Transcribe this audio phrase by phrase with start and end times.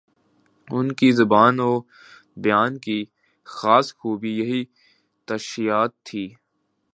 [0.67, 1.71] ان کی زبان و
[2.43, 2.99] بیان کی
[3.47, 4.63] خاص خوبی یہی
[5.27, 6.25] تشبیہات ہی